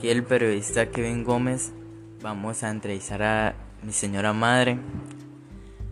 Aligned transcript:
aquí 0.00 0.08
el 0.08 0.24
periodista 0.24 0.86
Kevin 0.86 1.24
Gómez. 1.24 1.74
Vamos 2.22 2.62
a 2.62 2.70
entrevistar 2.70 3.22
a 3.22 3.54
mi 3.82 3.92
señora 3.92 4.32
madre. 4.32 4.78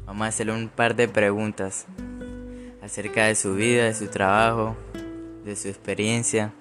Vamos 0.07 0.25
a 0.25 0.29
hacerle 0.29 0.55
un 0.55 0.71
par 0.71 0.97
de 0.97 1.09
preguntas 1.09 1.85
acerca 2.81 3.27
de 3.27 3.35
su 3.35 3.55
vida, 3.55 3.85
de 3.85 3.93
su 3.93 4.07
trabajo, 4.07 4.75
de 5.45 5.55
su 5.57 5.69
experiencia. 5.69 6.55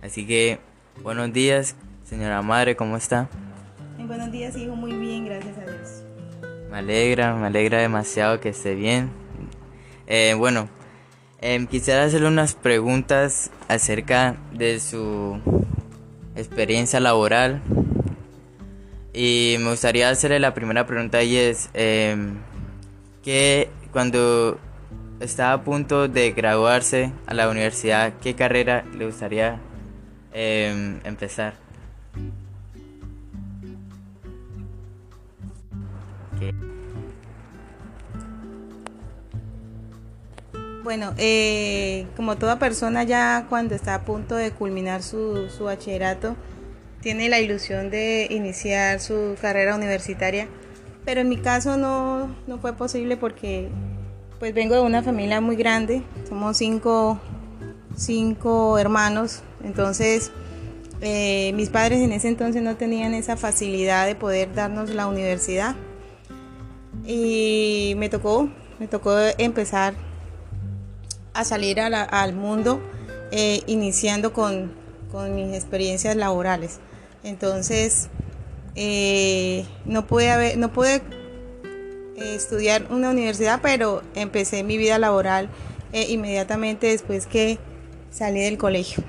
Así 0.00 0.26
que, 0.26 0.60
buenos 1.02 1.30
días, 1.34 1.76
señora 2.04 2.40
madre, 2.40 2.74
¿cómo 2.74 2.96
está? 2.96 3.28
buenos 3.98 4.32
días, 4.32 4.56
hijo, 4.56 4.74
muy 4.74 4.94
bien, 4.94 5.26
gracias 5.26 5.58
a 5.58 5.70
Dios. 5.70 6.04
Me 6.70 6.78
alegra, 6.78 7.34
me 7.34 7.48
alegra 7.48 7.80
demasiado 7.80 8.40
que 8.40 8.48
esté 8.48 8.74
bien. 8.74 9.10
Eh, 10.06 10.32
bueno, 10.38 10.70
em, 11.42 11.66
quisiera 11.66 12.04
hacerle 12.04 12.28
unas 12.28 12.54
preguntas 12.54 13.50
acerca 13.68 14.36
de 14.54 14.80
su 14.80 15.38
experiencia 16.36 17.00
laboral. 17.00 17.62
Y 19.12 19.56
me 19.60 19.70
gustaría 19.70 20.08
hacerle 20.08 20.40
la 20.40 20.54
primera 20.54 20.86
pregunta 20.86 21.22
y 21.22 21.36
es, 21.36 21.68
eh, 21.74 22.16
cuando 23.92 24.58
está 25.20 25.52
a 25.52 25.62
punto 25.62 26.08
de 26.08 26.32
graduarse 26.32 27.12
a 27.26 27.34
la 27.34 27.48
universidad, 27.48 28.14
¿qué 28.22 28.34
carrera 28.34 28.84
le 28.96 29.06
gustaría 29.06 29.60
em, 30.32 31.00
empezar? 31.04 31.54
Bueno, 40.82 41.14
eh, 41.16 42.06
como 42.16 42.36
toda 42.36 42.58
persona 42.58 43.04
ya 43.04 43.46
cuando 43.48 43.76
está 43.76 43.94
a 43.94 44.04
punto 44.04 44.34
de 44.34 44.50
culminar 44.50 45.04
su, 45.04 45.48
bachillerato, 45.60 46.34
tiene 47.00 47.28
la 47.28 47.38
ilusión 47.38 47.88
de 47.88 48.26
iniciar 48.30 48.98
su 48.98 49.36
carrera 49.40 49.76
universitaria, 49.76 50.48
pero 51.04 51.20
en 51.20 51.28
mi 51.28 51.36
caso 51.36 51.76
no, 51.76 52.34
no 52.48 52.58
fue 52.58 52.72
posible 52.72 53.16
porque 53.16 53.68
pues 54.40 54.54
vengo 54.54 54.74
de 54.74 54.80
una 54.80 55.04
familia 55.04 55.40
muy 55.40 55.54
grande, 55.54 56.02
somos 56.28 56.56
cinco, 56.56 57.20
cinco 57.96 58.76
hermanos, 58.76 59.44
entonces 59.62 60.32
eh, 61.00 61.52
mis 61.54 61.68
padres 61.68 62.00
en 62.00 62.10
ese 62.10 62.26
entonces 62.26 62.60
no 62.60 62.74
tenían 62.74 63.14
esa 63.14 63.36
facilidad 63.36 64.06
de 64.06 64.16
poder 64.16 64.52
darnos 64.52 64.90
la 64.90 65.06
universidad 65.06 65.76
y 67.06 67.94
me 67.98 68.08
tocó, 68.08 68.48
me 68.80 68.88
tocó 68.88 69.12
empezar 69.38 69.94
a 71.34 71.44
salir 71.44 71.80
al 71.80 72.32
mundo 72.34 72.80
eh, 73.30 73.62
iniciando 73.66 74.32
con, 74.32 74.80
mis 75.34 75.54
experiencias 75.54 76.16
laborales. 76.16 76.80
Entonces, 77.22 78.08
eh, 78.74 79.66
no 79.84 80.06
pude, 80.06 80.56
no 80.56 80.72
pude 80.72 80.96
eh, 82.16 82.34
estudiar 82.34 82.86
una 82.90 83.10
universidad, 83.10 83.60
pero 83.62 84.02
empecé 84.14 84.62
mi 84.64 84.78
vida 84.78 84.98
laboral 84.98 85.50
inmediatamente 85.92 86.86
después 86.86 87.26
que 87.26 87.58
salí 88.10 88.40
del 88.40 88.56
colegio. 88.56 89.04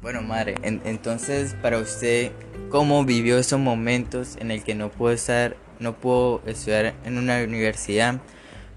Bueno, 0.00 0.22
madre, 0.22 0.54
entonces 0.62 1.54
para 1.60 1.78
usted, 1.78 2.32
¿cómo 2.70 3.04
vivió 3.04 3.38
esos 3.38 3.60
momentos 3.60 4.36
en 4.40 4.50
el 4.50 4.62
que 4.64 4.74
no 4.74 4.90
pudo 4.90 5.12
estar, 5.12 5.56
no 5.80 5.94
pudo 5.94 6.40
estudiar 6.46 6.94
en 7.04 7.18
una 7.18 7.42
universidad? 7.42 8.22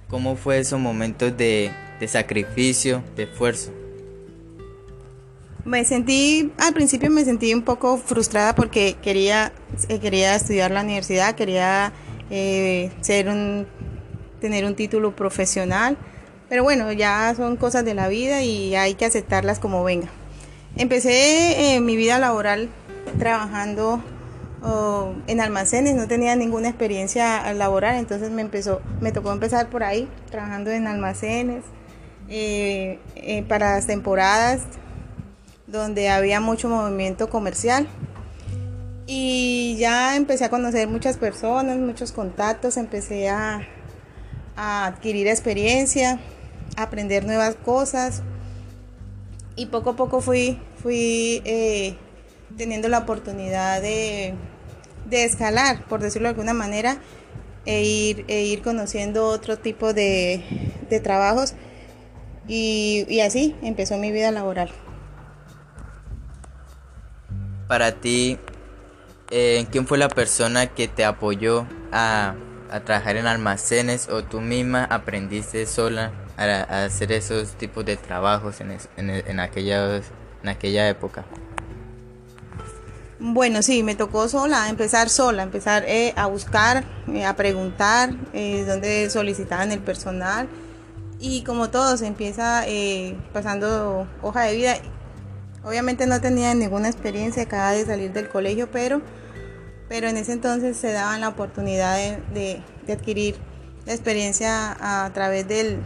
¿Cómo 0.09 0.36
fue 0.36 0.59
esos 0.59 0.80
momentos 0.80 1.38
de 1.38 1.71
de 2.00 2.08
sacrificio, 2.08 3.03
de 3.16 3.23
esfuerzo? 3.23 3.71
Me 5.67 5.83
sentí, 5.83 6.54
al 6.60 6.73
principio 6.73 7.10
me 7.11 7.26
sentí 7.26 7.54
un 7.54 7.64
poco 7.64 7.98
frustrada 7.98 8.55
porque 8.55 8.95
quería, 9.02 9.52
eh, 9.89 9.99
quería 9.99 10.33
estudiar 10.33 10.71
la 10.71 10.82
universidad, 10.82 11.36
quería 11.36 11.92
eh, 12.30 12.89
tener 14.39 14.64
un 14.66 14.76
título 14.76 15.14
profesional, 15.14 15.98
pero 16.48 16.64
bueno, 16.64 16.89
ya 16.94 17.33
son 17.36 17.58
cosas 17.58 17.83
de 17.83 17.94
la 17.95 18.08
vida 18.08 18.44
y 18.44 18.76
hay 18.76 18.94
que 18.94 19.04
aceptarlas 19.04 19.60
como 19.60 19.83
venga. 19.83 20.08
Empecé 20.77 21.76
eh, 21.76 21.82
mi 21.82 21.98
vida 21.98 22.17
laboral 22.17 22.70
trabajando 23.20 24.02
en 25.27 25.39
almacenes, 25.39 25.95
no 25.95 26.08
tenía 26.08 26.36
ninguna 26.36 26.67
experiencia 26.67 27.54
laboral, 27.54 27.95
entonces 27.95 28.32
me 28.32 28.42
empezó, 28.42 28.82
me 29.00 29.14
tocó 29.14 29.32
empezar 29.32 29.70
por 29.70 29.83
ahí, 29.83 30.10
trabajando 30.30 30.71
en 30.71 30.88
almacenes, 30.88 31.64
eh, 32.30 32.99
para 33.48 33.76
las 33.76 33.88
temporadas 33.88 34.61
donde 35.67 36.10
había 36.10 36.39
mucho 36.39 36.70
movimiento 36.70 37.30
comercial. 37.30 37.88
Y 39.05 39.77
ya 39.77 40.15
empecé 40.15 40.45
a 40.45 40.49
conocer 40.49 40.88
muchas 40.88 41.17
personas, 41.17 41.77
muchos 41.77 42.11
contactos, 42.11 42.77
empecé 42.77 43.30
a, 43.30 43.67
adquirir 44.55 45.27
experiencia, 45.27 46.20
a 46.76 46.83
aprender 46.83 47.26
nuevas 47.26 47.55
cosas. 47.55 48.23
Y 49.55 49.67
poco 49.67 49.92
a 49.92 49.95
poco 49.95 50.21
fui, 50.21 50.59
fui 50.82 51.42
eh, 51.45 51.95
teniendo 52.58 52.89
la 52.89 52.99
oportunidad 52.99 53.82
de, 53.82 54.36
escalar, 55.11 55.86
por 55.86 56.02
decirlo 56.02 56.27
de 56.27 56.32
alguna 56.32 56.54
manera, 56.54 56.98
e 57.65 57.83
ir, 57.83 58.26
e 58.27 58.44
ir 58.44 58.61
conociendo 58.61 59.26
otro 59.27 59.58
tipo 59.58 59.94
de, 59.94 60.44
de 60.89 60.99
trabajos 60.99 61.54
y, 62.47 63.19
así 63.21 63.55
empezó 63.61 63.97
mi 63.97 64.11
vida 64.11 64.31
laboral. 64.31 64.69
Para 67.67 67.91
ti, 67.91 68.37
eh, 69.30 69.65
¿quién 69.71 69.85
fue 69.87 69.97
la 69.97 70.08
persona 70.08 70.67
que 70.67 70.87
te 70.87 71.03
apoyó 71.03 71.67
a, 71.91 72.35
trabajar 72.85 73.15
en 73.15 73.27
almacenes 73.27 74.09
o 74.09 74.23
tú 74.23 74.41
misma 74.41 74.85
aprendiste 74.85 75.65
sola 75.65 76.11
a, 76.37 76.85
hacer 76.85 77.11
esos 77.11 77.52
tipos 77.52 77.85
de 77.85 77.97
trabajos 77.97 78.61
en, 78.61 78.77
en, 78.97 79.39
aquella, 79.39 80.02
en 80.43 80.49
aquella 80.49 80.87
época? 80.87 81.25
Bueno, 83.19 83.64
sí, 83.64 83.83
me 83.83 83.95
tocó 83.95 84.29
sola, 84.29 84.69
empezar 84.69 85.09
sola, 85.09 85.43
empezar 85.43 85.83
eh, 85.87 86.14
a 86.15 86.27
buscar, 86.27 86.83
eh, 87.11 87.25
a 87.25 87.35
preguntar 87.35 88.11
dónde 88.31 89.09
solicitaban 89.09 89.71
el 89.71 89.79
personal 89.79 90.47
y 91.20 91.42
como 91.44 91.70
todo, 91.70 91.98
se 91.98 92.05
empieza 92.05 92.67
eh, 92.67 93.17
pasando 93.33 94.08
hoja 94.22 94.44
de 94.44 94.55
vida. 94.55 94.76
Obviamente 95.64 96.05
no 96.05 96.22
tenía 96.22 96.54
ninguna 96.54 96.89
experiencia, 96.89 97.44
acaba 97.44 97.72
de 97.72 97.86
salir 97.86 98.14
del 98.14 98.30
colegio, 98.30 98.70
pero, 98.72 99.02
pero 99.89 100.08
en 100.08 100.17
ese 100.17 100.33
entonces 100.33 100.77
se 100.77 100.92
daban 100.92 101.22
la 101.22 101.30
oportunidad 101.30 101.98
de, 102.33 102.61
adquirir 102.88 103.36
la 103.86 103.94
experiencia 103.94 104.77
a, 104.80 105.11
través 105.14 105.48
del, 105.48 105.80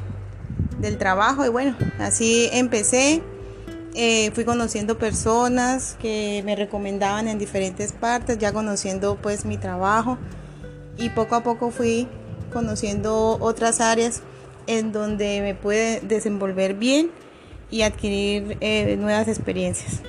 trabajo. 1.00 1.46
Y 1.46 1.50
bueno, 1.50 1.76
así 2.00 2.50
empecé. 2.52 3.24
Eh, 3.94 4.32
fui 4.32 4.46
conociendo 4.46 4.98
personas 4.98 5.98
que 6.02 6.42
me 6.46 6.56
recomendaban 6.56 7.28
en 7.28 7.38
diferentes 7.38 7.92
partes, 7.92 8.38
ya 8.38 8.54
conociendo 8.54 9.18
pues 9.22 9.44
mi 9.44 9.58
trabajo 9.58 10.18
y 10.98 11.10
poco 11.10 11.36
a 11.36 11.44
poco 11.44 11.72
fui 11.72 12.08
conociendo 12.54 13.38
otras 13.42 13.82
áreas 13.82 14.22
en 14.68 14.92
donde 14.92 15.42
me 15.42 15.56
puede 15.56 16.02
desenvolver 16.02 16.74
bien 16.74 17.12
y 17.70 17.84
adquirir 17.84 18.58
eh, 18.62 18.96
nuevas 18.98 19.28
experiencias. 19.28 20.02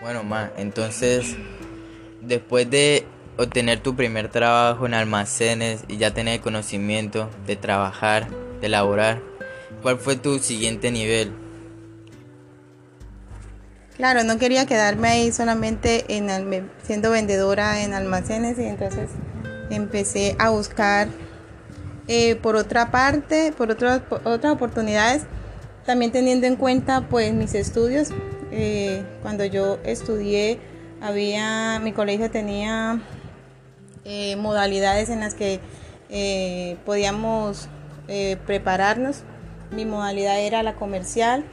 Bueno, 0.00 0.24
Ma, 0.24 0.50
entonces, 0.56 1.36
después 2.20 2.68
de 2.68 3.04
obtener 3.36 3.80
tu 3.80 3.94
primer 3.94 4.28
trabajo 4.28 4.86
en 4.86 4.94
almacenes 4.94 5.84
y 5.88 5.96
ya 5.96 6.12
tener 6.12 6.40
conocimiento 6.40 7.30
de 7.46 7.56
trabajar, 7.56 8.28
de 8.60 8.68
laborar, 8.68 9.22
¿cuál 9.80 9.98
fue 9.98 10.16
tu 10.16 10.38
siguiente 10.38 10.90
nivel? 10.90 11.32
Claro, 13.96 14.24
no 14.24 14.38
quería 14.38 14.66
quedarme 14.66 15.08
ahí 15.08 15.32
solamente 15.32 16.04
en 16.08 16.70
siendo 16.82 17.10
vendedora 17.10 17.82
en 17.84 17.94
almacenes 17.94 18.58
y 18.58 18.64
entonces 18.64 19.10
empecé 19.70 20.34
a 20.38 20.48
buscar 20.48 21.08
eh, 22.14 22.36
por 22.36 22.56
otra 22.56 22.90
parte, 22.90 23.54
por 23.56 23.70
otras, 23.70 24.02
otras 24.10 24.52
oportunidades, 24.52 25.22
también 25.86 26.12
teniendo 26.12 26.46
en 26.46 26.56
cuenta 26.56 27.08
pues 27.08 27.32
mis 27.32 27.54
estudios, 27.54 28.10
eh, 28.50 29.02
cuando 29.22 29.46
yo 29.46 29.78
estudié, 29.82 30.58
había, 31.00 31.80
mi 31.82 31.92
colegio 31.92 32.30
tenía 32.30 33.00
eh, 34.04 34.36
modalidades 34.36 35.08
en 35.08 35.20
las 35.20 35.32
que 35.32 35.58
podíamos 36.84 37.70
prepararnos. 38.46 39.22
Mi 39.70 39.86
modalidad 39.86 40.38
era 40.38 40.62
la 40.62 40.74
comercial, 40.74 41.46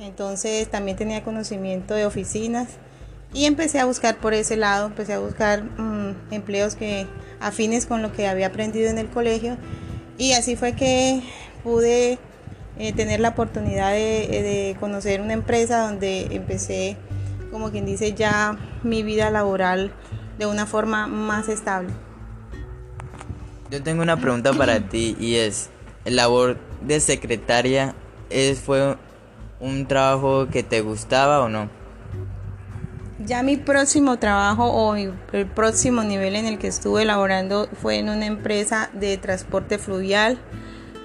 entonces 0.00 0.68
también 0.68 0.96
tenía 0.96 1.22
conocimiento 1.22 1.94
de 1.94 2.06
oficinas 2.06 2.70
y 3.32 3.44
empecé 3.44 3.78
a 3.78 3.84
buscar 3.84 4.16
por 4.16 4.34
ese 4.34 4.56
lado, 4.56 4.88
empecé 4.88 5.12
a 5.12 5.20
buscar 5.20 5.62
mm, 5.62 6.32
empleos 6.32 6.74
que 6.74 7.06
afines 7.40 7.86
con 7.86 8.02
lo 8.02 8.12
que 8.12 8.28
había 8.28 8.48
aprendido 8.48 8.90
en 8.90 8.98
el 8.98 9.08
colegio 9.08 9.56
y 10.18 10.32
así 10.32 10.54
fue 10.54 10.74
que 10.74 11.22
pude 11.64 12.18
eh, 12.78 12.92
tener 12.92 13.20
la 13.20 13.30
oportunidad 13.30 13.92
de, 13.92 14.76
conocer 14.78 15.20
una 15.20 15.32
empresa 15.32 15.80
donde 15.80 16.28
empecé 16.30 16.96
como 17.50 17.70
quien 17.70 17.84
dice, 17.84 18.12
ya 18.12 18.56
mi 18.82 19.02
vida 19.02 19.30
laboral 19.30 19.92
de 20.38 20.46
una 20.46 20.66
forma 20.66 21.06
más 21.08 21.48
estable. 21.48 21.90
Yo 23.70 23.82
tengo 23.82 24.02
una 24.02 24.18
pregunta 24.18 24.52
para 24.52 24.80
ti 24.88 25.16
y 25.18 25.36
es, 25.36 25.70
¿el 26.04 26.16
labor 26.16 26.58
de 26.80 27.00
secretaria 27.00 27.94
es, 28.30 28.60
fue 28.60 28.96
un 29.58 29.86
trabajo 29.86 30.48
que 30.48 30.62
te 30.62 30.80
gustaba 30.80 31.40
o 31.40 31.48
no? 31.48 31.79
Ya 33.30 33.44
mi 33.44 33.56
próximo 33.56 34.18
trabajo 34.18 34.64
o 34.64 34.96
el 34.96 35.46
próximo 35.54 36.02
nivel 36.02 36.34
en 36.34 36.46
el 36.46 36.58
que 36.58 36.66
estuve 36.66 37.04
laborando 37.04 37.68
fue 37.80 37.98
en 37.98 38.08
una 38.08 38.26
empresa 38.26 38.90
de 38.92 39.18
transporte 39.18 39.78
fluvial. 39.78 40.40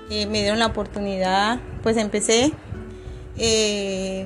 Eh, 0.09 0.25
me 0.25 0.39
dieron 0.39 0.57
la 0.57 0.65
oportunidad, 0.65 1.59
pues 1.83 1.97
empecé 1.97 2.51
eh, 3.37 4.25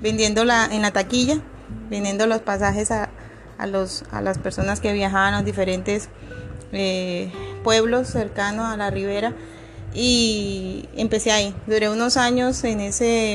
vendiendo 0.00 0.40
en 0.40 0.80
la 0.80 0.90
taquilla, 0.90 1.42
vendiendo 1.90 2.26
los 2.26 2.40
pasajes 2.40 2.90
a, 2.90 3.10
los, 3.66 4.04
a 4.10 4.22
las 4.22 4.38
personas 4.38 4.80
que 4.80 4.94
viajaban 4.94 5.34
a 5.34 5.36
los 5.36 5.44
diferentes 5.44 6.08
eh, 6.72 7.30
pueblos 7.62 8.08
cercanos 8.08 8.64
a 8.64 8.78
la 8.78 8.88
ribera 8.88 9.34
y 9.92 10.88
empecé 10.96 11.30
ahí. 11.30 11.54
Duré 11.66 11.90
unos 11.90 12.16
años 12.16 12.64
en 12.64 12.80
ese, 12.80 13.34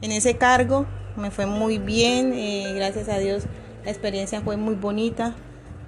en 0.00 0.12
ese 0.12 0.38
cargo, 0.38 0.86
me 1.16 1.30
fue 1.30 1.46
muy 1.46 1.78
bien, 1.78 2.32
eh, 2.32 2.72
gracias 2.74 3.08
a 3.08 3.18
Dios 3.18 3.44
la 3.86 3.92
experiencia 3.92 4.40
fue 4.40 4.56
muy 4.56 4.74
bonita, 4.74 5.32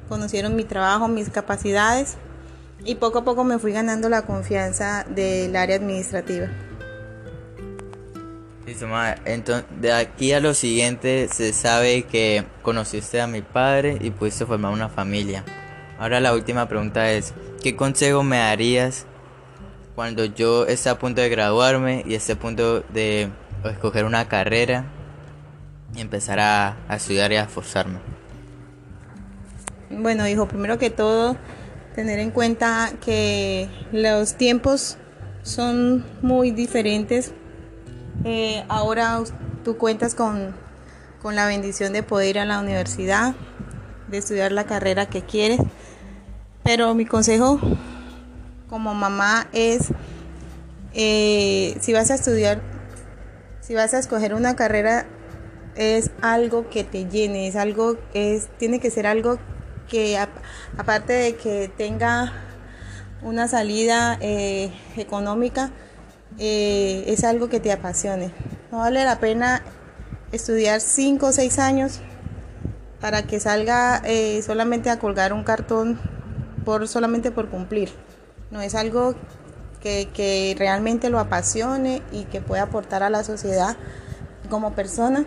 conocieron 0.08 0.54
mi 0.54 0.62
trabajo, 0.62 1.08
mis 1.08 1.30
capacidades 1.30 2.16
y 2.84 2.94
poco 2.94 3.18
a 3.18 3.24
poco 3.24 3.42
me 3.42 3.58
fui 3.58 3.72
ganando 3.72 4.08
la 4.08 4.22
confianza 4.22 5.04
del 5.08 5.54
área 5.56 5.76
administrativa. 5.76 6.46
Entonces, 9.24 9.64
de 9.80 9.92
aquí 9.92 10.32
a 10.32 10.38
lo 10.38 10.54
siguiente 10.54 11.28
se 11.32 11.52
sabe 11.52 12.04
que 12.04 12.44
conociste 12.62 13.20
a 13.20 13.26
mi 13.26 13.42
padre 13.42 13.98
y 14.00 14.10
pudiste 14.10 14.46
formar 14.46 14.72
una 14.72 14.88
familia. 14.88 15.42
Ahora 15.98 16.20
la 16.20 16.34
última 16.34 16.68
pregunta 16.68 17.10
es, 17.10 17.34
¿qué 17.62 17.74
consejo 17.74 18.22
me 18.22 18.36
darías 18.36 19.06
cuando 19.96 20.24
yo 20.24 20.66
esté 20.66 20.90
a 20.90 20.98
punto 21.00 21.20
de 21.20 21.30
graduarme 21.30 22.04
y 22.06 22.14
esté 22.14 22.34
a 22.34 22.38
punto 22.38 22.80
de 22.90 23.28
escoger 23.64 24.04
una 24.04 24.28
carrera 24.28 24.84
y 25.94 26.00
empezar 26.00 26.40
a, 26.40 26.76
a 26.88 26.96
estudiar 26.96 27.32
y 27.32 27.36
a 27.36 27.44
esforzarme? 27.44 27.98
Bueno, 29.90 30.26
hijo, 30.28 30.46
primero 30.46 30.78
que 30.78 30.90
todo, 30.90 31.36
tener 31.94 32.18
en 32.18 32.30
cuenta 32.30 32.92
que 33.04 33.68
los 33.92 34.34
tiempos 34.34 34.98
son 35.42 36.04
muy 36.22 36.50
diferentes 36.50 37.32
eh, 38.24 38.64
ahora 38.68 39.22
tú 39.64 39.76
cuentas 39.76 40.14
con, 40.14 40.54
la 41.24 41.46
bendición 41.46 41.92
de 41.92 42.02
poder 42.02 42.28
ir 42.30 42.38
a 42.38 42.44
la 42.46 42.58
universidad, 42.58 43.34
de 44.08 44.18
estudiar 44.18 44.50
la 44.50 44.64
carrera 44.64 45.06
que 45.06 45.22
quieres. 45.22 45.60
Pero 46.64 46.94
mi 46.94 47.04
consejo 47.04 47.60
como 48.68 48.94
mamá 48.94 49.48
es, 49.52 49.88
eh, 50.94 51.76
si 51.80 51.92
vas 51.92 52.10
a 52.10 52.14
estudiar, 52.14 52.62
si 53.60 53.74
vas 53.74 53.92
a 53.94 53.98
escoger 53.98 54.34
una 54.34 54.56
carrera, 54.56 55.06
es 55.78 56.10
algo 56.22 56.68
que 56.68 56.82
te 56.82 57.08
llene, 57.08 57.46
es 57.46 57.54
algo, 57.54 57.96
es, 58.12 58.48
tiene 58.58 58.80
que 58.80 58.90
ser 58.90 59.06
algo 59.06 59.38
que 59.88 60.18
aparte 60.76 61.12
de 61.12 61.36
que 61.36 61.70
tenga 61.74 62.32
una 63.22 63.46
salida 63.46 64.18
eh, 64.20 64.72
económica, 64.96 65.70
eh, 66.38 67.04
es 67.06 67.22
algo 67.22 67.48
que 67.48 67.60
te 67.60 67.70
apasione. 67.70 68.32
No 68.72 68.78
vale 68.78 69.04
la 69.04 69.20
pena 69.20 69.62
estudiar 70.32 70.80
5 70.80 71.26
o 71.26 71.32
6 71.32 71.58
años 71.60 72.00
para 73.00 73.22
que 73.22 73.38
salga 73.38 74.02
eh, 74.04 74.42
solamente 74.42 74.90
a 74.90 74.98
colgar 74.98 75.32
un 75.32 75.44
cartón 75.44 75.98
por 76.64 76.88
solamente 76.88 77.30
por 77.30 77.48
cumplir. 77.48 77.90
No 78.50 78.60
es 78.60 78.74
algo 78.74 79.14
que, 79.80 80.56
realmente 80.58 81.08
lo 81.08 81.20
apasione 81.20 82.02
y 82.10 82.24
que 82.24 82.40
pueda 82.40 82.64
aportar 82.64 83.04
a 83.04 83.10
la 83.10 83.22
sociedad 83.22 83.76
como 84.50 84.74
persona 84.74 85.24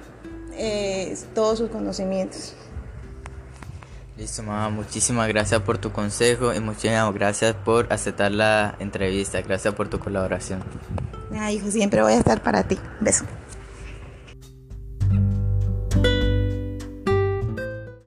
eh, 0.53 1.18
todos 1.33 1.59
sus 1.59 1.69
conocimientos. 1.69 2.53
Listo, 4.18 4.44
mamá. 4.44 4.69
Muchísimas 4.69 5.27
gracias 5.27 5.62
por 5.62 5.77
tu 5.77 5.92
consejo 5.92 6.53
y 6.53 6.59
muchísimas 6.59 7.13
gracias 7.13 7.56
por 7.56 7.92
aceptar 7.92 8.31
la 8.31 8.75
entrevista. 8.80 9.42
Gracias 9.42 9.74
por 9.74 9.89
tu 9.89 10.00
colaboración. 10.00 10.63
Ay, 11.33 11.56
hijo, 11.56 11.71
siempre 11.71 12.01
voy 12.01 12.13
a 12.13 12.18
estar 12.18 12.44
para 12.44 12.63
ti. 12.63 12.77
Beso. 13.00 13.25